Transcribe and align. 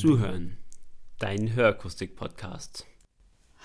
Zuhören, 0.00 0.56
dein 1.18 1.54
Hörakustik-Podcast. 1.54 2.86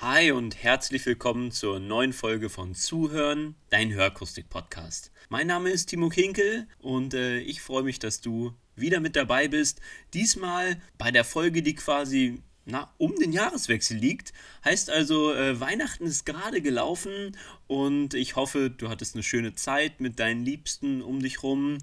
Hi 0.01 0.31
und 0.31 0.61
herzlich 0.61 1.05
willkommen 1.05 1.49
zur 1.51 1.79
neuen 1.79 2.11
Folge 2.11 2.49
von 2.49 2.75
Zuhören, 2.75 3.55
dein 3.69 3.93
Hörakustik-Podcast. 3.93 5.13
Mein 5.29 5.47
Name 5.47 5.69
ist 5.69 5.85
Timo 5.85 6.10
Kinkel 6.10 6.67
und 6.79 7.13
äh, 7.13 7.39
ich 7.39 7.61
freue 7.61 7.83
mich, 7.83 7.99
dass 7.99 8.19
du 8.19 8.51
wieder 8.75 8.99
mit 8.99 9.15
dabei 9.15 9.47
bist. 9.47 9.79
Diesmal 10.13 10.81
bei 10.97 11.10
der 11.10 11.24
Folge, 11.24 11.63
die 11.63 11.74
quasi 11.74 12.43
na, 12.65 12.92
um 12.97 13.15
den 13.15 13.31
Jahreswechsel 13.31 13.97
liegt. 13.97 14.33
Heißt 14.65 14.89
also, 14.89 15.33
äh, 15.33 15.60
Weihnachten 15.60 16.05
ist 16.05 16.25
gerade 16.25 16.61
gelaufen 16.61 17.38
und 17.67 18.13
ich 18.13 18.35
hoffe, 18.35 18.70
du 18.71 18.89
hattest 18.89 19.15
eine 19.15 19.23
schöne 19.23 19.53
Zeit 19.53 20.02
mit 20.02 20.20
deinen 20.20 20.43
Liebsten 20.43 21.02
um 21.02 21.21
dich 21.21 21.43
rum. 21.43 21.77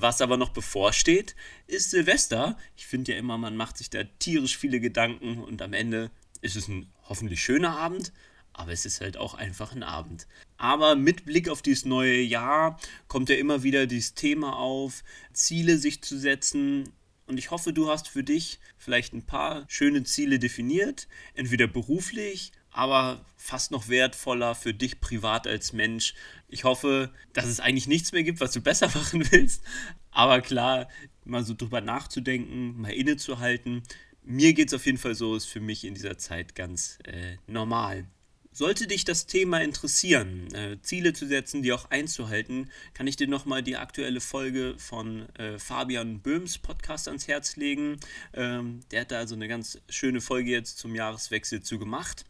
Was 0.00 0.22
aber 0.22 0.38
noch 0.38 0.50
bevorsteht, 0.50 1.36
ist 1.66 1.90
Silvester. 1.90 2.56
Ich 2.74 2.86
finde 2.86 3.12
ja 3.12 3.18
immer, 3.18 3.36
man 3.36 3.54
macht 3.54 3.76
sich 3.76 3.90
da 3.90 4.04
tierisch 4.18 4.56
viele 4.56 4.80
Gedanken 4.80 5.38
und 5.38 5.60
am 5.60 5.74
Ende 5.74 6.10
ist 6.40 6.56
es 6.56 6.68
ein 6.68 6.90
hoffentlich 7.02 7.42
schöner 7.42 7.76
Abend, 7.76 8.12
aber 8.54 8.72
es 8.72 8.86
ist 8.86 9.02
halt 9.02 9.18
auch 9.18 9.34
einfach 9.34 9.72
ein 9.72 9.82
Abend. 9.82 10.26
Aber 10.56 10.96
mit 10.96 11.26
Blick 11.26 11.50
auf 11.50 11.60
dieses 11.60 11.84
neue 11.84 12.20
Jahr 12.20 12.80
kommt 13.08 13.28
ja 13.28 13.36
immer 13.36 13.62
wieder 13.62 13.86
dieses 13.86 14.14
Thema 14.14 14.56
auf, 14.56 15.04
Ziele 15.34 15.76
sich 15.76 16.02
zu 16.02 16.18
setzen, 16.18 16.92
und 17.30 17.38
ich 17.38 17.52
hoffe, 17.52 17.72
du 17.72 17.88
hast 17.88 18.08
für 18.08 18.24
dich 18.24 18.58
vielleicht 18.76 19.12
ein 19.14 19.24
paar 19.24 19.64
schöne 19.68 20.02
Ziele 20.02 20.40
definiert, 20.40 21.06
entweder 21.34 21.68
beruflich, 21.68 22.50
aber 22.72 23.24
fast 23.36 23.70
noch 23.70 23.88
wertvoller 23.88 24.54
für 24.54 24.74
dich 24.74 25.00
privat 25.00 25.46
als 25.46 25.72
Mensch. 25.72 26.14
Ich 26.48 26.64
hoffe, 26.64 27.10
dass 27.32 27.46
es 27.46 27.60
eigentlich 27.60 27.88
nichts 27.88 28.12
mehr 28.12 28.22
gibt, 28.22 28.40
was 28.40 28.52
du 28.52 28.60
besser 28.62 28.88
machen 28.88 29.30
willst. 29.30 29.62
Aber 30.10 30.40
klar, 30.40 30.88
mal 31.24 31.44
so 31.44 31.54
drüber 31.54 31.80
nachzudenken, 31.80 32.80
mal 32.80 32.92
innezuhalten. 32.92 33.82
Mir 34.22 34.52
geht 34.52 34.68
es 34.68 34.74
auf 34.74 34.86
jeden 34.86 34.98
Fall 34.98 35.14
so, 35.14 35.34
ist 35.34 35.46
für 35.46 35.60
mich 35.60 35.84
in 35.84 35.94
dieser 35.94 36.18
Zeit 36.18 36.54
ganz 36.54 36.98
äh, 37.04 37.36
normal. 37.46 38.06
Sollte 38.52 38.88
dich 38.88 39.04
das 39.04 39.26
Thema 39.26 39.62
interessieren, 39.62 40.52
äh, 40.52 40.76
Ziele 40.82 41.12
zu 41.12 41.26
setzen, 41.26 41.62
die 41.62 41.72
auch 41.72 41.88
einzuhalten, 41.90 42.68
kann 42.94 43.06
ich 43.06 43.14
dir 43.14 43.28
nochmal 43.28 43.62
die 43.62 43.76
aktuelle 43.76 44.20
Folge 44.20 44.74
von 44.76 45.28
äh, 45.36 45.58
Fabian 45.58 46.20
Böhms 46.20 46.58
Podcast 46.58 47.06
ans 47.06 47.28
Herz 47.28 47.54
legen. 47.54 48.00
Ähm, 48.34 48.80
der 48.90 49.02
hat 49.02 49.12
da 49.12 49.18
also 49.18 49.36
eine 49.36 49.46
ganz 49.46 49.80
schöne 49.88 50.20
Folge 50.20 50.50
jetzt 50.50 50.78
zum 50.78 50.96
Jahreswechsel 50.96 51.62
zu 51.62 51.78
gemacht. 51.78 52.24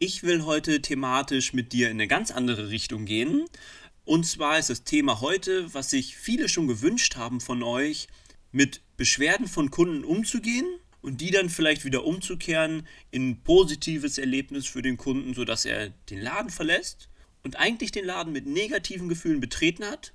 Ich 0.00 0.22
will 0.22 0.44
heute 0.44 0.80
thematisch 0.80 1.52
mit 1.52 1.72
dir 1.72 1.88
in 1.88 1.96
eine 1.96 2.06
ganz 2.06 2.30
andere 2.30 2.68
Richtung 2.68 3.04
gehen. 3.04 3.46
Und 4.04 4.26
zwar 4.26 4.56
ist 4.56 4.70
das 4.70 4.84
Thema 4.84 5.20
heute, 5.20 5.74
was 5.74 5.90
sich 5.90 6.16
viele 6.16 6.48
schon 6.48 6.68
gewünscht 6.68 7.16
haben 7.16 7.40
von 7.40 7.64
euch, 7.64 8.06
mit 8.52 8.80
Beschwerden 8.96 9.48
von 9.48 9.72
Kunden 9.72 10.04
umzugehen 10.04 10.66
und 11.02 11.20
die 11.20 11.32
dann 11.32 11.50
vielleicht 11.50 11.84
wieder 11.84 12.04
umzukehren 12.04 12.86
in 13.10 13.30
ein 13.30 13.42
positives 13.42 14.18
Erlebnis 14.18 14.66
für 14.66 14.82
den 14.82 14.98
Kunden, 14.98 15.34
sodass 15.34 15.64
er 15.64 15.90
den 16.10 16.20
Laden 16.20 16.50
verlässt 16.50 17.08
und 17.42 17.56
eigentlich 17.56 17.90
den 17.90 18.04
Laden 18.04 18.32
mit 18.32 18.46
negativen 18.46 19.08
Gefühlen 19.08 19.40
betreten 19.40 19.84
hat 19.84 20.12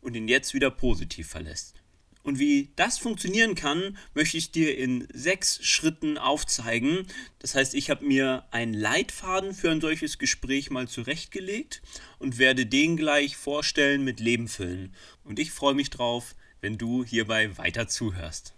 und 0.00 0.14
ihn 0.14 0.28
jetzt 0.28 0.54
wieder 0.54 0.70
positiv 0.70 1.28
verlässt. 1.28 1.82
Und 2.26 2.40
wie 2.40 2.70
das 2.74 2.98
funktionieren 2.98 3.54
kann, 3.54 3.96
möchte 4.12 4.36
ich 4.36 4.50
dir 4.50 4.76
in 4.76 5.06
sechs 5.14 5.64
Schritten 5.64 6.18
aufzeigen. 6.18 7.06
Das 7.38 7.54
heißt, 7.54 7.72
ich 7.72 7.88
habe 7.88 8.04
mir 8.04 8.44
einen 8.50 8.74
Leitfaden 8.74 9.54
für 9.54 9.70
ein 9.70 9.80
solches 9.80 10.18
Gespräch 10.18 10.68
mal 10.70 10.88
zurechtgelegt 10.88 11.82
und 12.18 12.38
werde 12.38 12.66
den 12.66 12.96
gleich 12.96 13.36
vorstellen 13.36 14.02
mit 14.02 14.18
Leben 14.18 14.48
füllen. 14.48 14.92
Und 15.22 15.38
ich 15.38 15.52
freue 15.52 15.74
mich 15.74 15.88
drauf, 15.88 16.34
wenn 16.60 16.78
du 16.78 17.04
hierbei 17.04 17.56
weiter 17.58 17.86
zuhörst. 17.86 18.54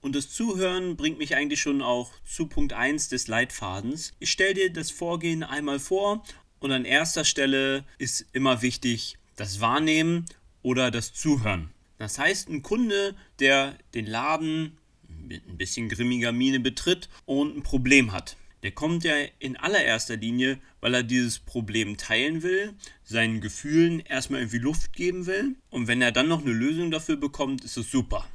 Und 0.00 0.16
das 0.16 0.30
Zuhören 0.30 0.96
bringt 0.96 1.18
mich 1.18 1.36
eigentlich 1.36 1.60
schon 1.60 1.80
auch 1.80 2.10
zu 2.24 2.48
Punkt 2.48 2.72
1 2.72 3.08
des 3.08 3.28
Leitfadens. 3.28 4.14
Ich 4.18 4.32
stelle 4.32 4.54
dir 4.54 4.72
das 4.72 4.90
Vorgehen 4.90 5.44
einmal 5.44 5.78
vor 5.78 6.24
und 6.58 6.72
an 6.72 6.84
erster 6.84 7.24
Stelle 7.24 7.84
ist 7.98 8.26
immer 8.32 8.62
wichtig 8.62 9.16
das 9.36 9.60
Wahrnehmen 9.60 10.26
oder 10.62 10.90
das 10.90 11.14
Zuhören. 11.14 11.70
Das 12.02 12.18
heißt, 12.18 12.48
ein 12.48 12.62
Kunde, 12.62 13.14
der 13.38 13.78
den 13.94 14.06
Laden 14.06 14.76
mit 15.06 15.46
ein 15.46 15.56
bisschen 15.56 15.88
grimmiger 15.88 16.32
Miene 16.32 16.58
betritt 16.58 17.08
und 17.26 17.56
ein 17.56 17.62
Problem 17.62 18.10
hat. 18.10 18.36
Der 18.64 18.72
kommt 18.72 19.04
ja 19.04 19.14
in 19.38 19.56
allererster 19.56 20.16
Linie, 20.16 20.58
weil 20.80 20.94
er 20.94 21.04
dieses 21.04 21.38
Problem 21.38 21.96
teilen 21.96 22.42
will, 22.42 22.74
seinen 23.04 23.40
Gefühlen 23.40 24.00
erstmal 24.00 24.40
irgendwie 24.40 24.58
Luft 24.58 24.92
geben 24.94 25.26
will. 25.26 25.54
Und 25.70 25.86
wenn 25.86 26.02
er 26.02 26.10
dann 26.10 26.26
noch 26.26 26.42
eine 26.42 26.50
Lösung 26.50 26.90
dafür 26.90 27.14
bekommt, 27.14 27.64
ist 27.64 27.76
es 27.76 27.92
super. 27.92 28.26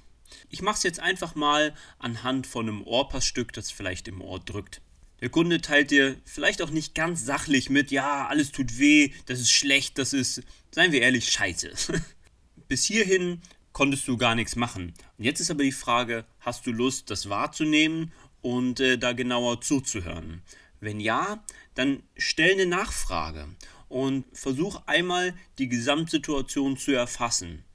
Ich 0.50 0.62
mache 0.62 0.78
es 0.78 0.84
jetzt 0.84 1.02
einfach 1.02 1.36
mal 1.36 1.76
anhand 2.00 2.48
von 2.48 2.70
einem 2.70 2.84
Ohrpassstück, 2.84 3.52
das 3.52 3.70
vielleicht 3.70 4.08
im 4.08 4.22
Ohr 4.22 4.40
drückt. 4.40 4.80
Der 5.20 5.28
Kunde 5.28 5.60
teilt 5.60 5.92
dir 5.92 6.16
vielleicht 6.24 6.62
auch 6.62 6.70
nicht 6.70 6.96
ganz 6.96 7.26
sachlich 7.26 7.70
mit, 7.70 7.92
ja, 7.92 8.28
alles 8.28 8.54
tut 8.54 8.80
weh, 8.80 9.12
das 9.26 9.42
ist 9.42 9.52
schlecht, 9.52 9.98
das 9.98 10.14
ist, 10.14 10.42
seien 10.72 10.94
wir 10.94 11.02
ehrlich, 11.02 11.30
scheiße. 11.30 11.74
Bis 12.70 12.86
hierhin 12.86 13.42
konntest 13.78 14.08
du 14.08 14.18
gar 14.18 14.34
nichts 14.34 14.56
machen. 14.56 14.96
Und 15.20 15.24
jetzt 15.24 15.40
ist 15.40 15.52
aber 15.52 15.62
die 15.62 15.72
Frage, 15.72 16.26
hast 16.40 16.66
du 16.66 16.72
Lust, 16.72 17.12
das 17.12 17.30
wahrzunehmen 17.30 18.12
und 18.42 18.80
äh, 18.80 18.98
da 18.98 19.14
genauer 19.14 19.62
zuzuhören? 19.62 20.42
Wenn 20.80 21.00
ja, 21.00 21.44
dann 21.76 22.02
stell 22.18 22.54
eine 22.54 22.66
Nachfrage 22.66 23.48
und 23.88 24.26
versuch 24.34 24.82
einmal 24.88 25.36
die 25.60 25.70
Gesamtsituation 25.70 26.76
zu 26.76 26.92
erfassen. 26.94 27.66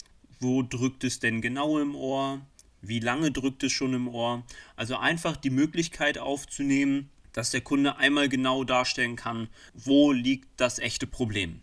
Wo 0.40 0.64
drückt 0.64 1.04
es 1.04 1.20
denn 1.20 1.40
genau 1.40 1.78
im 1.78 1.94
Ohr? 1.94 2.40
Wie 2.80 2.98
lange 2.98 3.30
drückt 3.30 3.62
es 3.62 3.70
schon 3.70 3.94
im 3.94 4.08
Ohr? 4.08 4.42
Also 4.74 4.96
einfach 4.96 5.36
die 5.36 5.50
Möglichkeit 5.50 6.18
aufzunehmen, 6.18 7.10
dass 7.32 7.52
der 7.52 7.60
Kunde 7.60 7.98
einmal 7.98 8.28
genau 8.28 8.64
darstellen 8.64 9.14
kann, 9.14 9.48
wo 9.72 10.10
liegt 10.10 10.48
das 10.56 10.80
echte 10.80 11.06
Problem. 11.06 11.62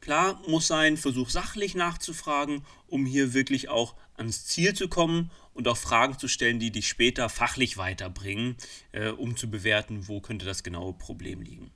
Klar 0.00 0.40
muss 0.46 0.66
sein, 0.66 0.96
versuch 0.96 1.30
sachlich 1.30 1.74
nachzufragen, 1.74 2.64
um 2.86 3.06
hier 3.06 3.34
wirklich 3.34 3.68
auch 3.68 3.94
ans 4.14 4.44
Ziel 4.46 4.74
zu 4.74 4.88
kommen 4.88 5.30
und 5.52 5.68
auch 5.68 5.76
Fragen 5.76 6.18
zu 6.18 6.28
stellen, 6.28 6.58
die 6.58 6.70
dich 6.70 6.88
später 6.88 7.28
fachlich 7.28 7.76
weiterbringen, 7.76 8.56
äh, 8.92 9.08
um 9.08 9.36
zu 9.36 9.50
bewerten, 9.50 10.08
wo 10.08 10.20
könnte 10.20 10.46
das 10.46 10.62
genaue 10.62 10.92
Problem 10.92 11.42
liegen 11.42 11.72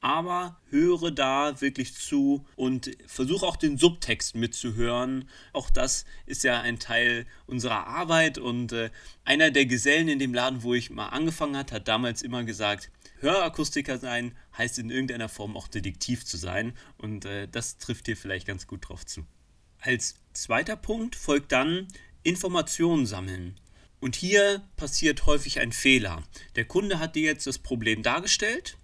aber 0.00 0.58
höre 0.70 1.10
da 1.10 1.60
wirklich 1.60 1.94
zu 1.94 2.46
und 2.56 2.90
versuche 3.06 3.46
auch 3.46 3.56
den 3.56 3.76
Subtext 3.76 4.34
mitzuhören. 4.34 5.28
Auch 5.52 5.68
das 5.68 6.06
ist 6.26 6.42
ja 6.42 6.60
ein 6.60 6.78
Teil 6.78 7.26
unserer 7.46 7.86
Arbeit 7.86 8.38
und 8.38 8.72
äh, 8.72 8.90
einer 9.24 9.50
der 9.50 9.66
Gesellen 9.66 10.08
in 10.08 10.18
dem 10.18 10.32
Laden, 10.32 10.62
wo 10.62 10.74
ich 10.74 10.90
mal 10.90 11.08
angefangen 11.08 11.56
hat, 11.56 11.72
hat 11.72 11.86
damals 11.86 12.22
immer 12.22 12.44
gesagt, 12.44 12.90
Hörakustiker 13.20 13.98
sein 13.98 14.34
heißt 14.56 14.78
in 14.78 14.90
irgendeiner 14.90 15.28
Form 15.28 15.56
auch 15.56 15.68
Detektiv 15.68 16.24
zu 16.24 16.38
sein 16.38 16.72
und 16.96 17.26
äh, 17.26 17.46
das 17.46 17.76
trifft 17.76 18.06
hier 18.06 18.16
vielleicht 18.16 18.46
ganz 18.46 18.66
gut 18.66 18.88
drauf 18.88 19.04
zu. 19.04 19.26
Als 19.80 20.14
zweiter 20.32 20.76
Punkt 20.76 21.14
folgt 21.14 21.52
dann 21.52 21.88
Informationen 22.22 23.06
sammeln. 23.06 23.56
Und 24.00 24.16
hier 24.16 24.62
passiert 24.76 25.26
häufig 25.26 25.60
ein 25.60 25.72
Fehler. 25.72 26.22
Der 26.56 26.64
Kunde 26.64 26.98
hat 26.98 27.16
dir 27.16 27.24
jetzt 27.24 27.46
das 27.46 27.58
Problem 27.58 28.02
dargestellt 28.02 28.78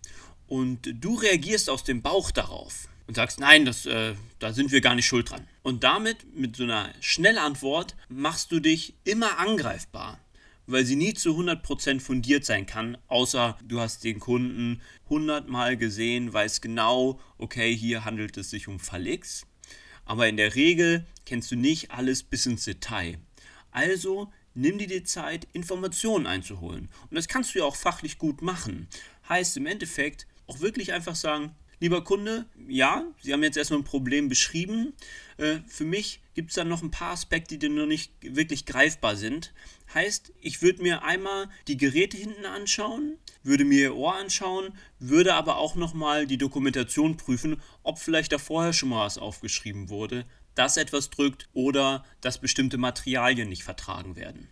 und 0.48 0.92
du 1.02 1.14
reagierst 1.14 1.70
aus 1.70 1.84
dem 1.84 2.02
Bauch 2.02 2.30
darauf 2.30 2.88
und 3.06 3.14
sagst, 3.14 3.40
nein, 3.40 3.64
das, 3.64 3.86
äh, 3.86 4.14
da 4.38 4.52
sind 4.52 4.72
wir 4.72 4.80
gar 4.80 4.94
nicht 4.94 5.06
schuld 5.06 5.30
dran. 5.30 5.46
Und 5.62 5.84
damit, 5.84 6.34
mit 6.34 6.56
so 6.56 6.64
einer 6.64 6.92
Schnellantwort, 7.00 7.96
machst 8.08 8.52
du 8.52 8.60
dich 8.60 8.94
immer 9.04 9.38
angreifbar, 9.38 10.20
weil 10.66 10.84
sie 10.84 10.96
nie 10.96 11.14
zu 11.14 11.30
100% 11.30 12.00
fundiert 12.00 12.44
sein 12.44 12.66
kann, 12.66 12.98
außer 13.08 13.58
du 13.64 13.80
hast 13.80 14.04
den 14.04 14.18
Kunden 14.18 14.80
100 15.04 15.48
Mal 15.48 15.76
gesehen, 15.76 16.32
weißt 16.32 16.62
genau, 16.62 17.20
okay, 17.38 17.74
hier 17.76 18.04
handelt 18.04 18.36
es 18.36 18.50
sich 18.50 18.68
um 18.68 18.80
Fall 18.80 19.06
X. 19.06 19.46
Aber 20.04 20.28
in 20.28 20.36
der 20.36 20.54
Regel 20.54 21.04
kennst 21.24 21.50
du 21.50 21.56
nicht 21.56 21.91
alles 21.91 22.22
bis 22.22 22.47
ins 22.47 22.65
Detail. 22.65 23.18
Also 23.72 24.32
nimm 24.54 24.78
dir 24.78 24.86
die 24.86 25.03
Zeit, 25.04 25.47
Informationen 25.53 26.26
einzuholen. 26.26 26.88
Und 27.10 27.15
das 27.15 27.28
kannst 27.28 27.54
du 27.54 27.59
ja 27.60 27.65
auch 27.65 27.76
fachlich 27.76 28.18
gut 28.18 28.41
machen. 28.41 28.88
Heißt 29.28 29.56
im 29.56 29.66
Endeffekt, 29.66 30.26
auch 30.47 30.60
wirklich 30.60 30.93
einfach 30.93 31.15
sagen, 31.15 31.54
lieber 31.81 32.04
Kunde, 32.04 32.47
ja, 32.69 33.04
Sie 33.22 33.33
haben 33.33 33.43
jetzt 33.43 33.57
erstmal 33.57 33.81
ein 33.81 33.84
Problem 33.84 34.28
beschrieben. 34.28 34.95
Äh, 35.37 35.59
für 35.66 35.84
mich 35.84 36.21
gibt 36.34 36.51
es 36.51 36.57
dann 36.57 36.69
noch 36.69 36.83
ein 36.83 36.91
paar 36.91 37.13
Aspekte, 37.13 37.59
die 37.59 37.69
noch 37.69 37.87
nicht 37.87 38.13
wirklich 38.22 38.66
greifbar 38.66 39.16
sind. 39.16 39.53
Heißt, 39.95 40.33
ich 40.41 40.63
würde 40.63 40.83
mir 40.83 41.03
einmal 41.03 41.48
die 41.69 41.77
Geräte 41.77 42.16
hinten 42.16 42.45
anschauen, 42.45 43.19
würde 43.43 43.65
mir 43.65 43.81
Ihr 43.81 43.97
Ohr 43.97 44.16
anschauen, 44.16 44.72
würde 44.98 45.34
aber 45.34 45.57
auch 45.57 45.75
nochmal 45.77 46.27
die 46.27 46.39
Dokumentation 46.39 47.16
prüfen, 47.16 47.60
ob 47.83 47.98
vielleicht 47.98 48.33
da 48.33 48.39
vorher 48.39 48.72
schon 48.72 48.89
mal 48.89 49.07
was 49.07 49.19
aufgeschrieben 49.19 49.89
wurde, 49.89 50.25
dass 50.54 50.77
etwas 50.77 51.10
drückt 51.10 51.48
oder 51.53 52.04
dass 52.21 52.41
bestimmte 52.41 52.78
Materialien 52.78 53.48
nicht 53.48 53.65
vertragen 53.65 54.16
werden. 54.16 54.48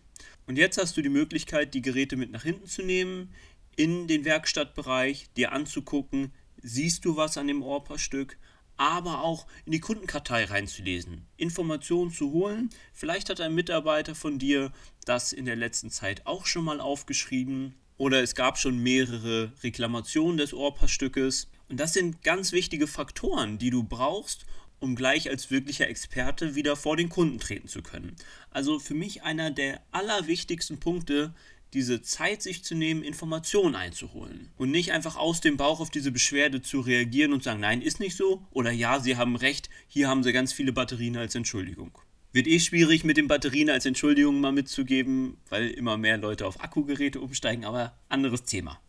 Und 0.46 0.56
jetzt 0.56 0.78
hast 0.78 0.96
du 0.96 1.02
die 1.02 1.08
Möglichkeit, 1.08 1.72
die 1.74 1.82
Geräte 1.82 2.16
mit 2.16 2.30
nach 2.30 2.42
hinten 2.42 2.66
zu 2.66 2.82
nehmen, 2.82 3.30
in 3.76 4.06
den 4.06 4.24
Werkstattbereich 4.24 5.28
dir 5.36 5.52
anzugucken, 5.52 6.32
siehst 6.62 7.04
du 7.04 7.16
was 7.16 7.36
an 7.36 7.46
dem 7.46 7.62
Ohrpaarstück, 7.62 8.38
aber 8.76 9.22
auch 9.22 9.46
in 9.66 9.72
die 9.72 9.80
Kundenkartei 9.80 10.44
reinzulesen, 10.44 11.26
Informationen 11.36 12.10
zu 12.10 12.32
holen. 12.32 12.70
Vielleicht 12.92 13.30
hat 13.30 13.40
ein 13.40 13.54
Mitarbeiter 13.54 14.14
von 14.14 14.38
dir 14.38 14.72
das 15.04 15.32
in 15.32 15.44
der 15.44 15.56
letzten 15.56 15.90
Zeit 15.90 16.26
auch 16.26 16.46
schon 16.46 16.64
mal 16.64 16.80
aufgeschrieben 16.80 17.74
oder 17.96 18.22
es 18.22 18.34
gab 18.34 18.58
schon 18.58 18.82
mehrere 18.82 19.52
Reklamationen 19.62 20.36
des 20.36 20.52
Ohrpassstückes. 20.52 21.48
Und 21.68 21.78
das 21.78 21.92
sind 21.92 22.22
ganz 22.22 22.52
wichtige 22.52 22.86
Faktoren, 22.86 23.58
die 23.58 23.70
du 23.70 23.84
brauchst, 23.84 24.46
um 24.80 24.96
gleich 24.96 25.30
als 25.30 25.50
wirklicher 25.50 25.88
Experte 25.88 26.54
wieder 26.54 26.76
vor 26.76 26.96
den 26.96 27.08
Kunden 27.08 27.38
treten 27.38 27.68
zu 27.68 27.82
können. 27.82 28.16
Also 28.50 28.78
für 28.78 28.94
mich 28.94 29.22
einer 29.22 29.50
der 29.50 29.80
allerwichtigsten 29.92 30.78
Punkte, 30.78 31.34
diese 31.74 32.00
Zeit 32.02 32.40
sich 32.40 32.64
zu 32.64 32.74
nehmen, 32.74 33.02
Informationen 33.02 33.74
einzuholen 33.74 34.50
und 34.56 34.70
nicht 34.70 34.92
einfach 34.92 35.16
aus 35.16 35.40
dem 35.40 35.56
Bauch 35.56 35.80
auf 35.80 35.90
diese 35.90 36.12
Beschwerde 36.12 36.62
zu 36.62 36.80
reagieren 36.80 37.32
und 37.32 37.42
sagen, 37.42 37.60
nein, 37.60 37.82
ist 37.82 38.00
nicht 38.00 38.16
so 38.16 38.46
oder 38.52 38.70
ja, 38.70 39.00
Sie 39.00 39.16
haben 39.16 39.36
recht, 39.36 39.68
hier 39.88 40.08
haben 40.08 40.22
Sie 40.22 40.32
ganz 40.32 40.52
viele 40.52 40.72
Batterien 40.72 41.16
als 41.16 41.34
Entschuldigung. 41.34 41.98
Wird 42.32 42.46
eh 42.46 42.60
schwierig 42.60 43.04
mit 43.04 43.16
den 43.16 43.28
Batterien 43.28 43.70
als 43.70 43.86
Entschuldigung 43.86 44.40
mal 44.40 44.52
mitzugeben, 44.52 45.36
weil 45.50 45.68
immer 45.70 45.96
mehr 45.98 46.16
Leute 46.16 46.46
auf 46.46 46.60
Akkugeräte 46.60 47.20
umsteigen, 47.20 47.64
aber 47.64 47.96
anderes 48.08 48.44
Thema. 48.44 48.80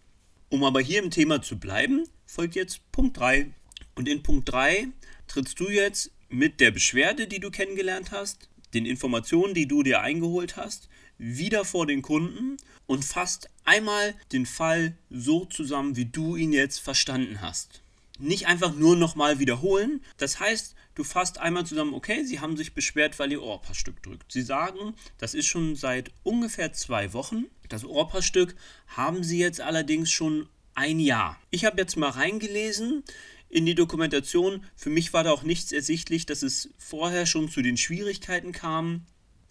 Um 0.49 0.63
aber 0.63 0.81
hier 0.81 1.03
im 1.03 1.11
Thema 1.11 1.41
zu 1.41 1.59
bleiben, 1.59 2.07
folgt 2.25 2.55
jetzt 2.55 2.91
Punkt 2.91 3.17
3. 3.17 3.51
Und 3.95 4.07
in 4.07 4.23
Punkt 4.23 4.51
3 4.51 4.87
trittst 5.27 5.59
du 5.59 5.69
jetzt 5.69 6.11
mit 6.29 6.59
der 6.59 6.71
Beschwerde, 6.71 7.27
die 7.27 7.39
du 7.39 7.51
kennengelernt 7.51 8.11
hast, 8.11 8.49
den 8.73 8.85
Informationen, 8.85 9.53
die 9.53 9.67
du 9.67 9.83
dir 9.83 10.01
eingeholt 10.01 10.57
hast, 10.57 10.89
wieder 11.17 11.65
vor 11.65 11.87
den 11.87 12.01
Kunden 12.01 12.57
und 12.87 13.05
fasst 13.05 13.49
einmal 13.63 14.15
den 14.31 14.45
Fall 14.45 14.97
so 15.09 15.45
zusammen, 15.45 15.95
wie 15.95 16.05
du 16.05 16.35
ihn 16.35 16.53
jetzt 16.53 16.79
verstanden 16.79 17.41
hast. 17.41 17.81
Nicht 18.17 18.47
einfach 18.47 18.73
nur 18.75 18.95
nochmal 18.95 19.39
wiederholen. 19.39 20.01
Das 20.17 20.39
heißt, 20.39 20.75
du 20.95 21.03
fasst 21.03 21.37
einmal 21.39 21.65
zusammen, 21.65 21.93
okay, 21.93 22.23
sie 22.23 22.39
haben 22.39 22.55
sich 22.55 22.73
beschwert, 22.73 23.19
weil 23.19 23.31
ihr 23.31 23.43
Ohrpassstück 23.43 24.01
drückt. 24.03 24.31
Sie 24.31 24.41
sagen, 24.41 24.93
das 25.17 25.33
ist 25.33 25.47
schon 25.47 25.75
seit 25.75 26.11
ungefähr 26.23 26.71
zwei 26.71 27.11
Wochen. 27.13 27.45
Das 27.67 27.83
Ohrpassstück 27.83 28.55
haben 28.87 29.23
sie 29.23 29.39
jetzt 29.39 29.59
allerdings 29.59 30.11
schon 30.11 30.47
ein 30.75 30.99
Jahr. 30.99 31.37
Ich 31.51 31.65
habe 31.65 31.79
jetzt 31.79 31.97
mal 31.97 32.09
reingelesen 32.09 33.03
in 33.49 33.65
die 33.65 33.75
Dokumentation. 33.75 34.63
Für 34.75 34.89
mich 34.89 35.13
war 35.13 35.23
da 35.23 35.31
auch 35.31 35.43
nichts 35.43 35.71
ersichtlich, 35.71 36.25
dass 36.25 36.41
es 36.41 36.69
vorher 36.77 37.25
schon 37.25 37.49
zu 37.49 37.61
den 37.61 37.77
Schwierigkeiten 37.77 38.51
kam. 38.51 39.05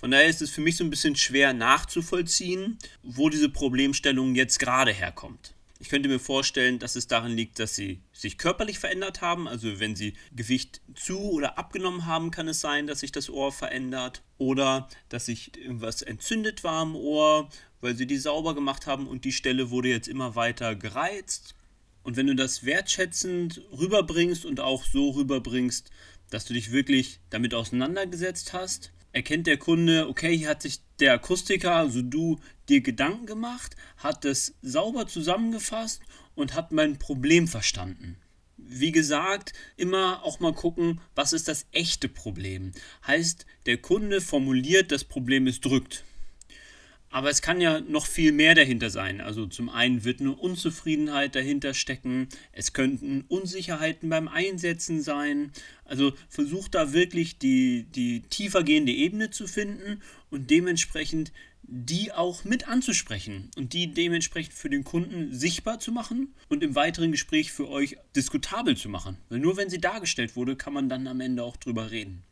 Von 0.05 0.11
daher 0.11 0.29
ist 0.29 0.43
es 0.43 0.51
für 0.51 0.61
mich 0.61 0.77
so 0.77 0.85
ein 0.85 0.91
bisschen 0.91 1.17
schwer 1.17 1.55
nachzuvollziehen, 1.55 2.79
wo 3.03 3.31
diese 3.31 3.49
Problemstellung 3.49 4.35
jetzt 4.35 4.59
gerade 4.59 4.93
herkommt. 4.93 5.55
Ich 5.81 5.89
könnte 5.89 6.11
mir 6.11 6.21
vorstellen, 6.21 6.79
dass 6.79 6.95
es 6.95 7.07
darin 7.07 7.33
liegt, 7.33 7.59
dass 7.59 7.75
sie 7.75 8.03
sich 8.13 8.37
körperlich 8.37 8.79
verändert 8.79 9.23
haben. 9.23 9.49
Also 9.49 9.81
wenn 9.81 9.97
sie 9.97 10.13
Gewicht 10.37 10.83
zu 10.95 11.19
oder 11.19 11.57
abgenommen 11.57 12.05
haben, 12.05 12.31
kann 12.31 12.49
es 12.49 12.61
sein, 12.61 12.87
dass 12.87 13.01
sich 13.01 13.13
das 13.13 13.31
Ohr 13.31 13.51
verändert. 13.51 14.23
Oder 14.37 14.91
dass 15.09 15.25
sich 15.25 15.57
irgendwas 15.57 16.03
entzündet 16.03 16.65
war 16.65 16.83
am 16.83 16.97
Ohr, 16.97 17.49
weil 17.81 17.97
sie 17.97 18.07
die 18.07 18.19
sauber 18.19 18.55
gemacht 18.55 18.87
haben 18.87 19.07
und 19.07 19.25
die 19.25 19.33
Stelle 19.33 19.71
wurde 19.71 19.89
jetzt 19.89 20.09
immer 20.09 20.35
weiter 20.35 20.77
gereizt. 20.77 21.55
Und 22.03 22.19
wenn 22.19 22.27
du 22.27 22.37
das 22.37 22.67
wertschätzend 22.67 23.63
rüberbringst 23.73 24.45
und 24.45 24.61
auch 24.61 24.85
so 24.85 25.13
rüberbringst, 25.13 25.91
dass 26.29 26.45
du 26.45 26.53
dich 26.53 26.73
wirklich 26.73 27.21
damit 27.31 27.55
auseinandergesetzt 27.55 28.53
hast, 28.53 28.93
erkennt 29.15 29.47
der 29.47 29.57
Kunde, 29.57 30.09
okay, 30.09 30.37
hier 30.37 30.49
hat 30.49 30.63
sich 30.63 30.81
der 30.99 31.15
Akustiker, 31.15 31.77
also 31.77 32.03
du, 32.03 32.41
dir 32.69 32.81
Gedanken 32.81 33.27
gemacht, 33.27 33.77
hat 33.97 34.25
es 34.25 34.55
sauber 34.61 35.07
zusammengefasst 35.07 36.03
und 36.35 36.55
hat 36.55 36.73
mein 36.73 36.99
Problem 36.99 37.47
verstanden. 37.47 38.17
Wie 38.57 38.93
gesagt, 38.93 39.53
immer 39.77 40.25
auch 40.25 40.41
mal 40.41 40.53
gucken, 40.53 41.01
was 41.15 41.33
ist 41.33 41.49
das 41.49 41.67
echte 41.71 42.09
Problem. 42.09 42.73
Heißt, 43.07 43.47
der 43.67 43.79
Kunde 43.79 44.21
formuliert, 44.21 44.91
das 44.91 45.05
Problem 45.05 45.47
ist 45.47 45.65
drückt. 45.65 46.05
Aber 47.15 47.31
es 47.31 47.43
kann 47.43 47.61
ja 47.61 47.79
noch 47.79 48.07
viel 48.07 48.33
mehr 48.33 48.57
dahinter 48.57 48.91
sein. 48.91 49.21
Also 49.21 49.47
zum 49.47 49.69
einen 49.69 50.03
wird 50.03 50.19
eine 50.19 50.33
Unzufriedenheit 50.33 51.37
dahinter 51.37 51.73
stecken, 51.73 52.29
es 52.51 52.73
könnten 52.73 53.25
Unsicherheiten 53.29 54.09
beim 54.09 54.27
Einsetzen 54.27 55.01
sein. 55.01 55.53
Also 55.85 56.15
versucht 56.29 56.75
da 56.75 56.93
wirklich 56.93 57.39
die, 57.39 57.85
die 57.85 58.23
tiefergehende 58.23 58.91
Ebene 58.91 59.31
zu 59.31 59.47
finden 59.47 60.03
und 60.31 60.51
dementsprechend 60.51 61.31
die 61.63 62.11
auch 62.11 62.43
mit 62.43 62.67
anzusprechen 62.67 63.49
und 63.57 63.75
die 63.75 63.95
dementsprechend 63.95 64.53
für 64.53 64.69
den 64.69 64.83
Kunden 64.83 65.33
sichtbar 65.33 65.79
zu 65.79 65.93
machen 65.93 66.35
und 66.49 66.65
im 66.65 66.75
weiteren 66.75 67.13
Gespräch 67.13 67.53
für 67.53 67.69
euch 67.69 67.97
diskutabel 68.17 68.77
zu 68.77 68.89
machen. 68.89 69.19
Weil 69.29 69.39
nur 69.39 69.57
wenn 69.57 69.71
sie 69.71 69.81
dargestellt 69.81 70.35
wurde, 70.35 70.57
kann 70.57 70.73
man 70.73 70.89
dann 70.89 71.07
am 71.07 71.21
Ende 71.21 71.45
auch 71.45 71.57
drüber 71.59 71.93
reden. 71.93 72.25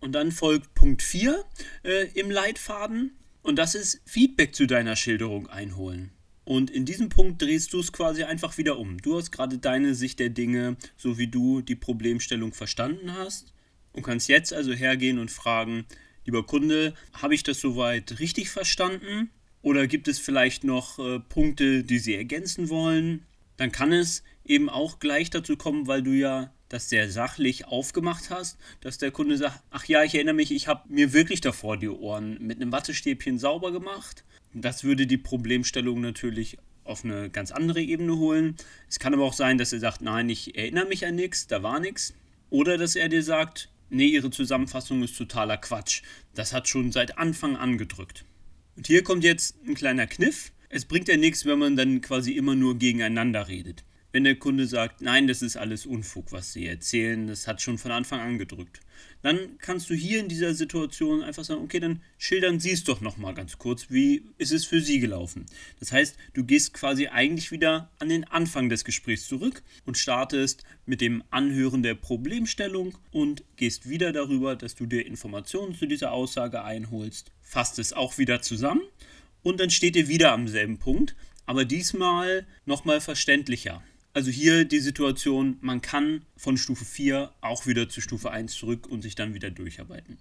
Und 0.00 0.12
dann 0.12 0.32
folgt 0.32 0.74
Punkt 0.74 1.02
4 1.02 1.44
äh, 1.84 2.08
im 2.14 2.28
Leitfaden. 2.28 3.12
Und 3.46 3.54
das 3.60 3.76
ist 3.76 4.00
Feedback 4.04 4.56
zu 4.56 4.66
deiner 4.66 4.96
Schilderung 4.96 5.46
einholen. 5.46 6.10
Und 6.44 6.68
in 6.68 6.84
diesem 6.84 7.10
Punkt 7.10 7.40
drehst 7.40 7.72
du 7.72 7.78
es 7.78 7.92
quasi 7.92 8.24
einfach 8.24 8.58
wieder 8.58 8.76
um. 8.76 9.00
Du 9.00 9.16
hast 9.16 9.30
gerade 9.30 9.58
deine 9.58 9.94
Sicht 9.94 10.18
der 10.18 10.30
Dinge, 10.30 10.76
so 10.96 11.16
wie 11.16 11.28
du 11.28 11.60
die 11.60 11.76
Problemstellung 11.76 12.52
verstanden 12.52 13.14
hast. 13.16 13.52
Und 13.92 14.02
kannst 14.02 14.28
jetzt 14.28 14.52
also 14.52 14.72
hergehen 14.72 15.20
und 15.20 15.30
fragen, 15.30 15.86
lieber 16.24 16.44
Kunde, 16.44 16.94
habe 17.12 17.36
ich 17.36 17.44
das 17.44 17.60
soweit 17.60 18.18
richtig 18.18 18.50
verstanden? 18.50 19.30
Oder 19.62 19.86
gibt 19.86 20.08
es 20.08 20.18
vielleicht 20.18 20.64
noch 20.64 20.98
äh, 20.98 21.20
Punkte, 21.20 21.84
die 21.84 22.00
Sie 22.00 22.16
ergänzen 22.16 22.68
wollen? 22.68 23.26
Dann 23.58 23.70
kann 23.70 23.92
es 23.92 24.24
eben 24.44 24.68
auch 24.68 24.98
gleich 24.98 25.30
dazu 25.30 25.56
kommen, 25.56 25.86
weil 25.86 26.02
du 26.02 26.10
ja 26.10 26.52
das 26.68 26.88
sehr 26.88 27.10
sachlich 27.10 27.66
aufgemacht 27.66 28.30
hast, 28.30 28.58
dass 28.80 28.98
der 28.98 29.10
Kunde 29.10 29.36
sagt, 29.36 29.62
ach 29.70 29.84
ja, 29.84 30.02
ich 30.02 30.14
erinnere 30.14 30.34
mich, 30.34 30.50
ich 30.50 30.68
habe 30.68 30.82
mir 30.88 31.12
wirklich 31.12 31.40
davor 31.40 31.76
die 31.76 31.88
Ohren 31.88 32.38
mit 32.40 32.60
einem 32.60 32.72
Wattestäbchen 32.72 33.38
sauber 33.38 33.72
gemacht. 33.72 34.24
Das 34.52 34.84
würde 34.84 35.06
die 35.06 35.18
Problemstellung 35.18 36.00
natürlich 36.00 36.58
auf 36.84 37.04
eine 37.04 37.30
ganz 37.30 37.52
andere 37.52 37.82
Ebene 37.82 38.16
holen. 38.16 38.56
Es 38.88 38.98
kann 38.98 39.14
aber 39.14 39.24
auch 39.24 39.32
sein, 39.32 39.58
dass 39.58 39.72
er 39.72 39.80
sagt, 39.80 40.00
nein, 40.00 40.28
ich 40.28 40.56
erinnere 40.56 40.86
mich 40.86 41.06
an 41.06 41.14
nichts, 41.14 41.46
da 41.46 41.62
war 41.62 41.80
nichts. 41.80 42.14
Oder 42.50 42.78
dass 42.78 42.96
er 42.96 43.08
dir 43.08 43.22
sagt, 43.22 43.70
nee, 43.90 44.06
Ihre 44.06 44.30
Zusammenfassung 44.30 45.02
ist 45.02 45.16
totaler 45.16 45.56
Quatsch. 45.56 46.02
Das 46.34 46.52
hat 46.52 46.68
schon 46.68 46.92
seit 46.92 47.18
Anfang 47.18 47.56
an 47.56 47.76
gedrückt. 47.78 48.24
Und 48.76 48.86
hier 48.86 49.02
kommt 49.02 49.24
jetzt 49.24 49.56
ein 49.66 49.74
kleiner 49.74 50.06
Kniff. 50.06 50.52
Es 50.68 50.84
bringt 50.84 51.08
ja 51.08 51.16
nichts, 51.16 51.44
wenn 51.44 51.58
man 51.58 51.76
dann 51.76 52.00
quasi 52.00 52.32
immer 52.32 52.54
nur 52.54 52.78
gegeneinander 52.78 53.48
redet. 53.48 53.84
Wenn 54.16 54.24
der 54.24 54.36
Kunde 54.36 54.66
sagt, 54.66 55.02
nein, 55.02 55.26
das 55.26 55.42
ist 55.42 55.58
alles 55.58 55.84
Unfug, 55.84 56.32
was 56.32 56.54
Sie 56.54 56.66
erzählen, 56.66 57.26
das 57.26 57.46
hat 57.46 57.60
schon 57.60 57.76
von 57.76 57.90
Anfang 57.90 58.18
an 58.18 58.38
gedrückt, 58.38 58.80
dann 59.20 59.58
kannst 59.58 59.90
du 59.90 59.94
hier 59.94 60.20
in 60.20 60.28
dieser 60.30 60.54
Situation 60.54 61.22
einfach 61.22 61.44
sagen, 61.44 61.60
okay, 61.60 61.80
dann 61.80 62.00
schildern 62.16 62.58
Sie 62.58 62.70
es 62.70 62.82
doch 62.82 63.02
nochmal 63.02 63.34
ganz 63.34 63.58
kurz, 63.58 63.90
wie 63.90 64.22
ist 64.38 64.52
es 64.52 64.64
für 64.64 64.80
Sie 64.80 65.00
gelaufen. 65.00 65.44
Das 65.80 65.92
heißt, 65.92 66.16
du 66.32 66.44
gehst 66.44 66.72
quasi 66.72 67.08
eigentlich 67.08 67.50
wieder 67.50 67.90
an 67.98 68.08
den 68.08 68.24
Anfang 68.24 68.70
des 68.70 68.86
Gesprächs 68.86 69.28
zurück 69.28 69.62
und 69.84 69.98
startest 69.98 70.64
mit 70.86 71.02
dem 71.02 71.22
Anhören 71.28 71.82
der 71.82 71.94
Problemstellung 71.94 72.96
und 73.10 73.44
gehst 73.56 73.86
wieder 73.86 74.14
darüber, 74.14 74.56
dass 74.56 74.76
du 74.76 74.86
dir 74.86 75.04
Informationen 75.04 75.74
zu 75.74 75.84
dieser 75.84 76.12
Aussage 76.12 76.64
einholst, 76.64 77.32
fasst 77.42 77.78
es 77.78 77.92
auch 77.92 78.16
wieder 78.16 78.40
zusammen 78.40 78.80
und 79.42 79.60
dann 79.60 79.68
steht 79.68 79.94
ihr 79.94 80.08
wieder 80.08 80.32
am 80.32 80.48
selben 80.48 80.78
Punkt, 80.78 81.14
aber 81.44 81.66
diesmal 81.66 82.46
nochmal 82.64 83.02
verständlicher. 83.02 83.82
Also 84.16 84.30
hier 84.30 84.64
die 84.64 84.78
Situation, 84.78 85.58
man 85.60 85.82
kann 85.82 86.22
von 86.38 86.56
Stufe 86.56 86.86
4 86.86 87.34
auch 87.42 87.66
wieder 87.66 87.90
zu 87.90 88.00
Stufe 88.00 88.30
1 88.30 88.54
zurück 88.54 88.86
und 88.86 89.02
sich 89.02 89.14
dann 89.14 89.34
wieder 89.34 89.50
durcharbeiten. 89.50 90.16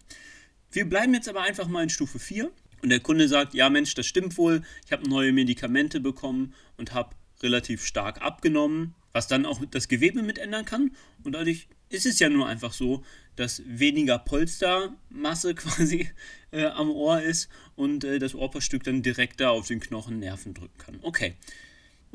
Wir 0.70 0.84
bleiben 0.84 1.14
jetzt 1.14 1.30
aber 1.30 1.44
einfach 1.44 1.70
mal 1.70 1.84
in 1.84 1.90
Stufe 1.90 2.20
4 2.20 2.52
und 2.84 2.90
der 2.90 3.00
Kunde 3.00 3.30
sagt, 3.30 3.54
ja 3.54 3.70
Mensch, 3.70 3.94
das 3.94 4.06
stimmt 4.06 4.38
wohl, 4.38 4.64
ich 4.86 4.92
habe 4.92 5.08
neue 5.08 5.32
Medikamente 5.32 6.02
bekommen 6.02 6.54
und 6.76 6.94
habe 6.94 7.16
relativ 7.42 7.86
stark 7.86 8.22
abgenommen, 8.22 8.96
was 9.14 9.30
dann 9.30 9.46
auch 9.46 9.64
das 9.72 9.88
Gewebe 9.88 10.24
mit 10.24 10.40
ändern 10.40 10.66
kann 10.66 10.92
und 11.24 11.32
dadurch 11.32 11.70
ist 11.88 12.06
es 12.06 12.20
ja 12.20 12.28
nur 12.28 12.50
einfach 12.50 12.74
so, 12.74 13.02
dass 13.38 13.62
weniger 13.66 14.20
Polstermasse 14.20 15.56
quasi 15.56 16.10
äh, 16.52 16.66
am 16.66 16.90
Ohr 16.90 17.22
ist 17.22 17.48
und 17.78 18.04
äh, 18.04 18.20
das 18.20 18.36
Ohrpassstück 18.36 18.84
dann 18.84 19.04
direkter 19.04 19.52
auf 19.52 19.68
den 19.68 19.80
Knochen 19.80 20.20
Nerven 20.20 20.54
drücken 20.54 20.78
kann. 20.80 21.00
Okay, 21.02 21.36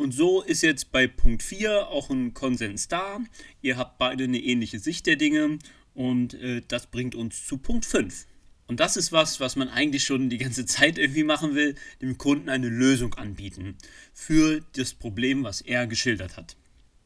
und 0.00 0.12
so 0.12 0.42
ist 0.42 0.62
jetzt 0.62 0.92
bei 0.92 1.06
Punkt 1.06 1.42
4 1.42 1.88
auch 1.88 2.10
ein 2.10 2.32
Konsens 2.32 2.88
da. 2.88 3.20
Ihr 3.60 3.76
habt 3.76 3.98
beide 3.98 4.24
eine 4.24 4.38
ähnliche 4.38 4.78
Sicht 4.78 5.06
der 5.06 5.16
Dinge 5.16 5.58
und 5.94 6.34
äh, 6.34 6.62
das 6.66 6.86
bringt 6.86 7.14
uns 7.14 7.46
zu 7.46 7.58
Punkt 7.58 7.84
5. 7.84 8.26
Und 8.66 8.80
das 8.80 8.96
ist 8.96 9.12
was, 9.12 9.40
was 9.40 9.56
man 9.56 9.68
eigentlich 9.68 10.04
schon 10.04 10.30
die 10.30 10.38
ganze 10.38 10.64
Zeit 10.66 10.96
irgendwie 10.96 11.24
machen 11.24 11.54
will, 11.54 11.74
dem 12.00 12.16
Kunden 12.18 12.48
eine 12.48 12.68
Lösung 12.68 13.14
anbieten 13.14 13.76
für 14.14 14.60
das 14.74 14.94
Problem, 14.94 15.44
was 15.44 15.60
er 15.60 15.86
geschildert 15.86 16.36
hat. 16.36 16.56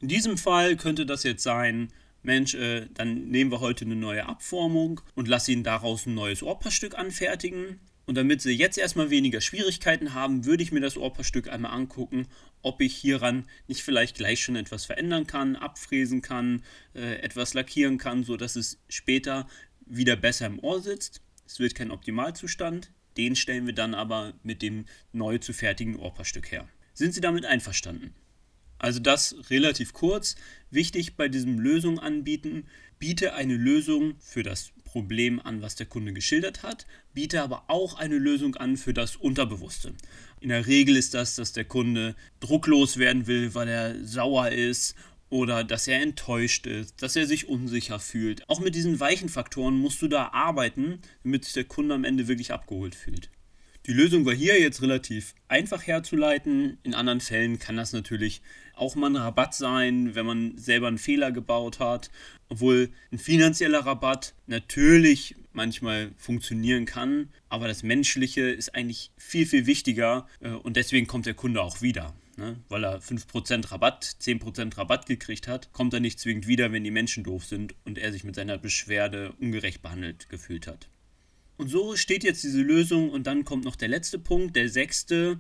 In 0.00 0.08
diesem 0.08 0.38
Fall 0.38 0.76
könnte 0.76 1.04
das 1.04 1.24
jetzt 1.24 1.42
sein, 1.42 1.88
Mensch, 2.22 2.54
äh, 2.54 2.86
dann 2.94 3.28
nehmen 3.28 3.50
wir 3.50 3.60
heute 3.60 3.84
eine 3.84 3.96
neue 3.96 4.26
Abformung 4.26 5.00
und 5.14 5.26
lass 5.26 5.48
ihn 5.48 5.64
daraus 5.64 6.06
ein 6.06 6.14
neues 6.14 6.42
Ohrpassstück 6.42 6.96
anfertigen. 6.96 7.80
Und 8.06 8.16
damit 8.16 8.42
sie 8.42 8.52
jetzt 8.52 8.76
erstmal 8.76 9.10
weniger 9.10 9.40
Schwierigkeiten 9.40 10.12
haben, 10.12 10.44
würde 10.44 10.62
ich 10.62 10.72
mir 10.72 10.80
das 10.80 10.96
Ohrpaarstück 10.96 11.48
einmal 11.48 11.72
angucken, 11.72 12.26
ob 12.62 12.80
ich 12.80 12.94
hieran 12.94 13.46
nicht 13.66 13.82
vielleicht 13.82 14.16
gleich 14.16 14.42
schon 14.42 14.56
etwas 14.56 14.84
verändern 14.84 15.26
kann, 15.26 15.56
abfräsen 15.56 16.20
kann, 16.20 16.62
äh, 16.94 17.16
etwas 17.20 17.54
lackieren 17.54 17.98
kann, 17.98 18.24
sodass 18.24 18.56
es 18.56 18.78
später 18.88 19.48
wieder 19.86 20.16
besser 20.16 20.46
im 20.46 20.58
Ohr 20.58 20.80
sitzt. 20.82 21.22
Es 21.46 21.58
wird 21.58 21.74
kein 21.74 21.90
Optimalzustand. 21.90 22.92
Den 23.16 23.36
stellen 23.36 23.66
wir 23.66 23.74
dann 23.74 23.94
aber 23.94 24.34
mit 24.42 24.60
dem 24.60 24.86
neu 25.12 25.38
zu 25.38 25.52
fertigen 25.52 25.96
Ohrpaarstück 25.96 26.50
her. 26.50 26.68
Sind 26.94 27.14
Sie 27.14 27.20
damit 27.20 27.44
einverstanden? 27.44 28.14
Also 28.78 29.00
das 29.00 29.36
relativ 29.50 29.92
kurz. 29.92 30.36
Wichtig 30.70 31.16
bei 31.16 31.28
diesem 31.28 31.58
Lösung 31.58 31.98
anbieten, 31.98 32.66
biete 32.98 33.34
eine 33.34 33.56
Lösung 33.56 34.16
für 34.20 34.42
das 34.42 34.72
Problem 34.94 35.40
an, 35.40 35.60
was 35.60 35.74
der 35.74 35.86
Kunde 35.86 36.12
geschildert 36.12 36.62
hat, 36.62 36.86
biete 37.14 37.42
aber 37.42 37.64
auch 37.66 37.98
eine 37.98 38.16
Lösung 38.16 38.54
an 38.54 38.76
für 38.76 38.94
das 38.94 39.16
Unterbewusste. 39.16 39.92
In 40.40 40.50
der 40.50 40.68
Regel 40.68 40.96
ist 40.96 41.14
das, 41.14 41.34
dass 41.34 41.52
der 41.52 41.64
Kunde 41.64 42.14
drucklos 42.38 42.96
werden 42.96 43.26
will, 43.26 43.56
weil 43.56 43.66
er 43.66 44.04
sauer 44.04 44.50
ist 44.50 44.94
oder 45.30 45.64
dass 45.64 45.88
er 45.88 46.00
enttäuscht 46.00 46.68
ist, 46.68 47.02
dass 47.02 47.16
er 47.16 47.26
sich 47.26 47.48
unsicher 47.48 47.98
fühlt. 47.98 48.48
Auch 48.48 48.60
mit 48.60 48.76
diesen 48.76 49.00
weichen 49.00 49.28
Faktoren 49.28 49.76
musst 49.76 50.00
du 50.00 50.06
da 50.06 50.28
arbeiten, 50.28 51.00
damit 51.24 51.42
sich 51.42 51.54
der 51.54 51.64
Kunde 51.64 51.96
am 51.96 52.04
Ende 52.04 52.28
wirklich 52.28 52.52
abgeholt 52.52 52.94
fühlt. 52.94 53.30
Die 53.86 53.92
Lösung 53.92 54.24
war 54.24 54.32
hier 54.32 54.58
jetzt 54.58 54.80
relativ 54.80 55.34
einfach 55.46 55.86
herzuleiten. 55.86 56.78
In 56.84 56.94
anderen 56.94 57.20
Fällen 57.20 57.58
kann 57.58 57.76
das 57.76 57.92
natürlich 57.92 58.40
auch 58.74 58.94
mal 58.94 59.10
ein 59.10 59.16
Rabatt 59.16 59.54
sein, 59.54 60.14
wenn 60.14 60.24
man 60.24 60.56
selber 60.56 60.88
einen 60.88 60.96
Fehler 60.96 61.32
gebaut 61.32 61.80
hat. 61.80 62.10
Obwohl 62.48 62.88
ein 63.12 63.18
finanzieller 63.18 63.80
Rabatt 63.80 64.34
natürlich 64.46 65.36
manchmal 65.52 66.12
funktionieren 66.16 66.86
kann, 66.86 67.28
aber 67.50 67.68
das 67.68 67.82
Menschliche 67.82 68.42
ist 68.42 68.74
eigentlich 68.74 69.10
viel, 69.18 69.46
viel 69.46 69.66
wichtiger 69.66 70.26
äh, 70.40 70.48
und 70.48 70.76
deswegen 70.76 71.06
kommt 71.06 71.26
der 71.26 71.34
Kunde 71.34 71.60
auch 71.60 71.82
wieder. 71.82 72.14
Ne? 72.36 72.56
Weil 72.70 72.84
er 72.84 73.00
5% 73.00 73.70
Rabatt, 73.70 74.16
10% 74.20 74.78
Rabatt 74.78 75.06
gekriegt 75.06 75.46
hat, 75.46 75.72
kommt 75.72 75.92
er 75.92 76.00
nicht 76.00 76.18
zwingend 76.18 76.46
wieder, 76.46 76.72
wenn 76.72 76.84
die 76.84 76.90
Menschen 76.90 77.22
doof 77.22 77.44
sind 77.44 77.74
und 77.84 77.98
er 77.98 78.12
sich 78.12 78.24
mit 78.24 78.34
seiner 78.34 78.56
Beschwerde 78.56 79.32
ungerecht 79.40 79.82
behandelt 79.82 80.30
gefühlt 80.30 80.66
hat. 80.66 80.88
Und 81.56 81.68
so 81.68 81.96
steht 81.96 82.24
jetzt 82.24 82.42
diese 82.42 82.62
Lösung 82.62 83.10
und 83.10 83.26
dann 83.26 83.44
kommt 83.44 83.64
noch 83.64 83.76
der 83.76 83.88
letzte 83.88 84.18
Punkt, 84.18 84.56
der 84.56 84.68
sechste. 84.68 85.38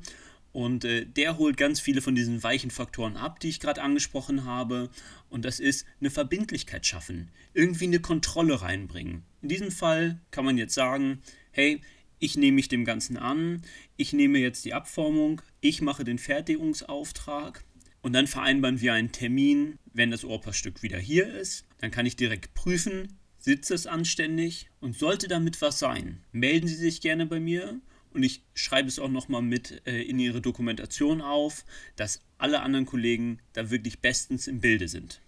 Und 0.52 0.84
äh, 0.84 1.04
der 1.04 1.36
holt 1.38 1.56
ganz 1.56 1.80
viele 1.80 2.00
von 2.00 2.14
diesen 2.14 2.42
weichen 2.44 2.70
Faktoren 2.70 3.16
ab, 3.16 3.40
die 3.40 3.48
ich 3.48 3.58
gerade 3.58 3.82
angesprochen 3.82 4.44
habe. 4.44 4.88
Und 5.28 5.44
das 5.44 5.58
ist 5.58 5.84
eine 6.00 6.10
Verbindlichkeit 6.10 6.86
schaffen, 6.86 7.30
irgendwie 7.54 7.86
eine 7.86 7.98
Kontrolle 7.98 8.62
reinbringen. 8.62 9.24
In 9.42 9.48
diesem 9.48 9.72
Fall 9.72 10.20
kann 10.30 10.44
man 10.44 10.56
jetzt 10.56 10.74
sagen, 10.74 11.20
hey, 11.50 11.80
ich 12.20 12.36
nehme 12.36 12.54
mich 12.54 12.68
dem 12.68 12.84
Ganzen 12.84 13.16
an, 13.16 13.62
ich 13.96 14.12
nehme 14.12 14.38
jetzt 14.38 14.64
die 14.64 14.74
Abformung, 14.74 15.42
ich 15.60 15.82
mache 15.82 16.04
den 16.04 16.18
Fertigungsauftrag 16.18 17.64
und 18.00 18.12
dann 18.12 18.26
vereinbaren 18.26 18.80
wir 18.80 18.94
einen 18.94 19.12
Termin, 19.12 19.78
wenn 19.92 20.10
das 20.10 20.24
Ohrpaarstück 20.24 20.82
wieder 20.82 20.98
hier 20.98 21.26
ist. 21.34 21.64
Dann 21.78 21.90
kann 21.90 22.06
ich 22.06 22.16
direkt 22.16 22.54
prüfen, 22.54 23.18
sitzt 23.44 23.70
es 23.70 23.86
anständig 23.86 24.70
und 24.80 24.96
sollte 24.96 25.28
damit 25.28 25.60
was 25.60 25.78
sein, 25.78 26.20
melden 26.32 26.66
Sie 26.66 26.76
sich 26.76 27.02
gerne 27.02 27.26
bei 27.26 27.40
mir 27.40 27.78
und 28.14 28.22
ich 28.22 28.42
schreibe 28.54 28.88
es 28.88 28.98
auch 28.98 29.10
nochmal 29.10 29.42
mit 29.42 29.82
äh, 29.86 30.00
in 30.00 30.18
Ihre 30.18 30.40
Dokumentation 30.40 31.20
auf, 31.20 31.66
dass 31.94 32.22
alle 32.38 32.62
anderen 32.62 32.86
Kollegen 32.86 33.40
da 33.52 33.70
wirklich 33.70 33.98
bestens 33.98 34.46
im 34.46 34.60
Bilde 34.60 34.88
sind. 34.88 35.20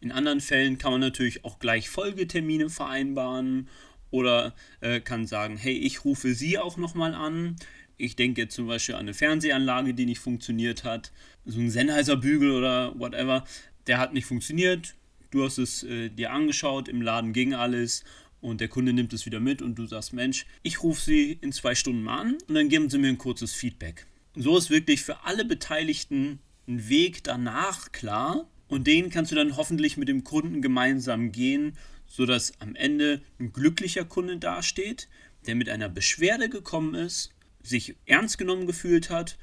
In 0.00 0.12
anderen 0.12 0.40
Fällen 0.40 0.78
kann 0.78 0.92
man 0.92 1.00
natürlich 1.00 1.44
auch 1.44 1.58
gleich 1.58 1.88
Folgetermine 1.88 2.70
vereinbaren 2.70 3.68
oder 4.12 4.54
äh, 4.80 5.00
kann 5.00 5.26
sagen, 5.26 5.56
hey, 5.56 5.76
ich 5.76 6.04
rufe 6.04 6.32
Sie 6.32 6.58
auch 6.58 6.76
nochmal 6.76 7.12
an. 7.12 7.56
Ich 7.96 8.14
denke 8.14 8.42
jetzt 8.42 8.54
zum 8.54 8.68
Beispiel 8.68 8.94
an 8.94 9.00
eine 9.00 9.14
Fernsehanlage, 9.14 9.94
die 9.94 10.06
nicht 10.06 10.20
funktioniert 10.20 10.84
hat, 10.84 11.10
so 11.44 11.58
ein 11.58 11.70
Sennheiser-Bügel 11.70 12.52
oder 12.52 12.96
whatever, 13.00 13.44
der 13.88 13.98
hat 13.98 14.12
nicht 14.12 14.26
funktioniert 14.26 14.94
du 15.34 15.44
hast 15.44 15.58
es 15.58 15.82
äh, 15.82 16.08
dir 16.08 16.32
angeschaut, 16.32 16.88
im 16.88 17.02
Laden 17.02 17.32
ging 17.32 17.54
alles 17.54 18.04
und 18.40 18.60
der 18.60 18.68
Kunde 18.68 18.92
nimmt 18.92 19.12
es 19.12 19.26
wieder 19.26 19.40
mit 19.40 19.62
und 19.62 19.74
du 19.76 19.86
sagst, 19.86 20.12
Mensch, 20.12 20.46
ich 20.62 20.82
rufe 20.82 21.00
sie 21.00 21.38
in 21.40 21.52
zwei 21.52 21.74
Stunden 21.74 22.02
mal 22.02 22.20
an 22.20 22.38
und 22.48 22.54
dann 22.54 22.68
geben 22.68 22.88
sie 22.88 22.98
mir 22.98 23.08
ein 23.08 23.18
kurzes 23.18 23.52
Feedback. 23.52 24.06
Und 24.34 24.42
so 24.42 24.56
ist 24.56 24.70
wirklich 24.70 25.02
für 25.02 25.24
alle 25.24 25.44
Beteiligten 25.44 26.38
ein 26.68 26.88
Weg 26.88 27.24
danach 27.24 27.92
klar 27.92 28.48
und 28.68 28.86
den 28.86 29.10
kannst 29.10 29.32
du 29.32 29.36
dann 29.36 29.56
hoffentlich 29.56 29.96
mit 29.96 30.08
dem 30.08 30.24
Kunden 30.24 30.62
gemeinsam 30.62 31.32
gehen, 31.32 31.76
sodass 32.06 32.52
am 32.60 32.74
Ende 32.74 33.22
ein 33.40 33.52
glücklicher 33.52 34.04
Kunde 34.04 34.36
dasteht, 34.36 35.08
der 35.46 35.54
mit 35.54 35.68
einer 35.68 35.88
Beschwerde 35.88 36.48
gekommen 36.48 36.94
ist, 36.94 37.30
sich 37.62 37.96
ernst 38.06 38.38
genommen 38.38 38.66
gefühlt 38.66 39.10
hat, 39.10 39.36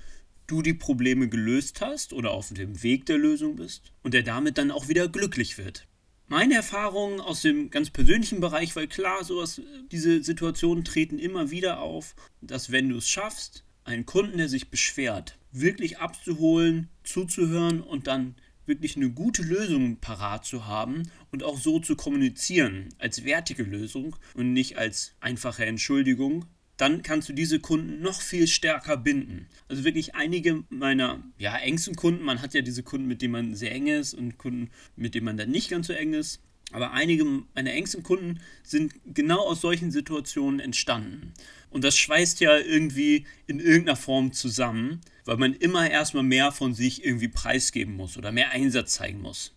du 0.52 0.62
die 0.62 0.74
Probleme 0.74 1.30
gelöst 1.30 1.82
hast 1.82 2.14
oder 2.14 2.32
auf 2.32 2.50
dem 2.50 2.84
Weg 2.84 3.06
der 3.06 3.18
Lösung 3.18 3.56
bist 3.56 3.94
und 4.04 4.14
der 4.14 4.24
damit 4.24 4.58
dann 4.58 4.72
auch 4.72 4.90
wieder 4.90 5.08
glücklich 5.08 5.58
wird. 5.58 5.88
Meine 6.28 6.56
Erfahrungen 6.56 7.20
aus 7.20 7.42
dem 7.42 7.70
ganz 7.70 7.90
persönlichen 7.90 8.40
Bereich, 8.40 8.76
weil 8.76 8.88
klar, 8.88 9.24
sowas, 9.24 9.62
diese 9.92 10.24
Situationen 10.24 10.84
treten 10.84 11.20
immer 11.20 11.52
wieder 11.52 11.80
auf, 11.80 12.16
dass 12.42 12.72
wenn 12.72 12.90
du 12.90 12.98
es 12.98 13.10
schaffst, 13.10 13.64
einen 13.84 14.06
Kunden, 14.06 14.38
der 14.38 14.48
sich 14.48 14.70
beschwert, 14.70 15.38
wirklich 15.52 16.00
abzuholen, 16.00 16.90
zuzuhören 17.04 17.82
und 17.82 18.08
dann 18.08 18.36
wirklich 18.66 18.96
eine 18.96 19.10
gute 19.10 19.42
Lösung 19.42 19.98
parat 19.98 20.46
zu 20.46 20.68
haben 20.68 21.04
und 21.32 21.44
auch 21.44 21.60
so 21.60 21.80
zu 21.80 21.96
kommunizieren 21.96 22.90
als 23.00 23.26
wertige 23.26 23.64
Lösung 23.64 24.16
und 24.34 24.54
nicht 24.54 24.78
als 24.78 25.14
einfache 25.20 25.66
Entschuldigung, 25.66 26.46
dann 26.82 27.04
kannst 27.04 27.30
du 27.30 27.34
diese 27.34 27.60
Kunden 27.60 28.02
noch 28.02 28.22
viel 28.22 28.48
stärker 28.48 28.98
binden. 28.98 29.48
Also 29.68 29.84
wirklich 29.84 30.16
einige 30.16 30.64
meiner 30.70 31.24
ja, 31.38 31.56
engsten 31.58 31.96
Kunden, 31.96 32.24
man 32.24 32.42
hat 32.42 32.56
ja 32.56 32.62
diese 32.62 32.82
Kunden, 32.82 33.08
mit 33.08 33.22
denen 33.22 33.34
man 33.34 33.54
sehr 33.54 33.72
eng 33.72 33.86
ist 33.86 34.16
und 34.16 34.40
Kunden, 34.40 34.72
mit 34.96 35.14
denen 35.14 35.26
man 35.26 35.38
dann 35.38 35.52
nicht 35.52 35.70
ganz 35.70 35.88
so 35.88 35.94
eng 35.94 36.14
ist. 36.14 36.42
Aber 36.72 36.92
einige 36.92 37.24
meiner 37.54 37.72
engsten 37.72 38.02
Kunden 38.02 38.40
sind 38.64 38.94
genau 39.06 39.42
aus 39.42 39.62
solchen 39.62 39.92
Situationen 39.92 40.60
entstanden. 40.60 41.34
Und 41.70 41.84
das 41.84 41.98
schweißt 41.98 42.40
ja 42.40 42.58
irgendwie 42.58 43.28
in 43.46 43.60
irgendeiner 43.60 43.98
Form 43.98 44.34
zusammen, 44.34 45.02
weil 45.26 45.38
man 45.38 45.54
immer 45.54 45.88
erstmal 45.88 46.24
mehr 46.24 46.52
von 46.52 46.74
sich 46.74 47.06
irgendwie 47.06 47.28
preisgeben 47.28 47.96
muss 47.96 48.18
oder 48.18 48.32
mehr 48.32 48.52
Einsatz 48.52 48.94
zeigen 48.94 49.22
muss. 49.22 49.54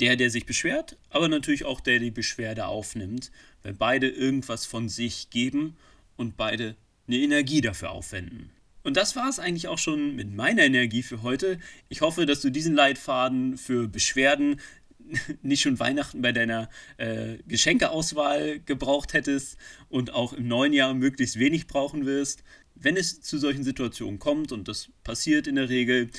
Der, 0.00 0.16
der 0.16 0.30
sich 0.30 0.44
beschwert, 0.44 0.98
aber 1.08 1.28
natürlich 1.28 1.64
auch 1.64 1.80
der, 1.80 1.94
der 1.94 2.06
die 2.06 2.10
Beschwerde 2.10 2.66
aufnimmt, 2.66 3.30
weil 3.62 3.74
beide 3.74 4.08
irgendwas 4.08 4.66
von 4.66 4.88
sich 4.88 5.30
geben 5.30 5.76
und 6.20 6.36
beide 6.36 6.76
eine 7.08 7.16
Energie 7.16 7.62
dafür 7.62 7.90
aufwenden. 7.90 8.50
Und 8.82 8.96
das 8.96 9.16
war 9.16 9.28
es 9.28 9.38
eigentlich 9.38 9.68
auch 9.68 9.78
schon 9.78 10.14
mit 10.14 10.32
meiner 10.32 10.62
Energie 10.62 11.02
für 11.02 11.22
heute. 11.22 11.58
Ich 11.88 12.02
hoffe, 12.02 12.26
dass 12.26 12.40
du 12.40 12.50
diesen 12.50 12.74
Leitfaden 12.74 13.56
für 13.56 13.88
Beschwerden 13.88 14.60
nicht 15.42 15.62
schon 15.62 15.80
Weihnachten 15.80 16.22
bei 16.22 16.32
deiner 16.32 16.68
äh, 16.98 17.38
Geschenkeauswahl 17.48 18.60
gebraucht 18.60 19.14
hättest 19.14 19.56
und 19.88 20.12
auch 20.12 20.34
im 20.34 20.46
neuen 20.46 20.72
Jahr 20.72 20.94
möglichst 20.94 21.38
wenig 21.38 21.66
brauchen 21.66 22.06
wirst. 22.06 22.44
Wenn 22.74 22.96
es 22.96 23.20
zu 23.22 23.38
solchen 23.38 23.64
Situationen 23.64 24.18
kommt, 24.18 24.52
und 24.52 24.68
das 24.68 24.90
passiert 25.02 25.46
in 25.46 25.56
der 25.56 25.68
Regel, 25.68 26.10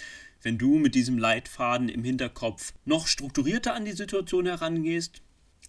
wenn 0.42 0.58
du 0.58 0.78
mit 0.78 0.96
diesem 0.96 1.20
Leitfaden 1.20 1.90
im 1.90 2.04
Hinterkopf 2.04 2.74
noch 2.86 3.08
strukturierter 3.08 3.76
an 3.76 3.86
die 3.86 3.92
Situation 3.92 4.48
herangehst, 4.48 5.22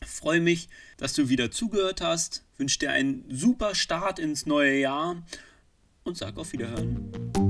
freue 0.06 0.40
mich, 0.40 0.68
dass 0.96 1.12
du 1.12 1.28
wieder 1.28 1.50
zugehört 1.50 2.00
hast, 2.00 2.44
wünsche 2.62 2.78
dir 2.78 2.92
einen 2.92 3.24
super 3.28 3.74
Start 3.74 4.20
ins 4.20 4.46
neue 4.46 4.78
Jahr 4.78 5.16
und 6.04 6.16
sag 6.16 6.38
auf 6.38 6.52
Wiederhören. 6.52 7.41